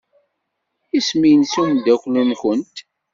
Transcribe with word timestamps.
Isem-nnes 0.97 1.53
umeddakel-nwent? 1.61 2.75